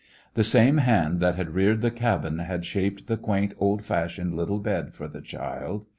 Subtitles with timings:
[0.33, 4.57] The same hand that had reared the cabin had shaped the quaint, old fashioned little
[4.57, 5.85] bed for the child.